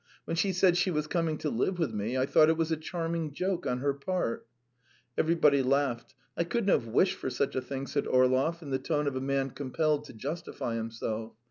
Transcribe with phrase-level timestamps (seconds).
[0.25, 2.75] When she said she was coming to live with me, I thought it was a
[2.75, 4.47] charming joke on her part."
[5.15, 6.15] Everybody laughed.
[6.35, 9.21] "I couldn't have wished for such a thing," said Orlov in the tone of a
[9.21, 11.33] man compelled to justify himself.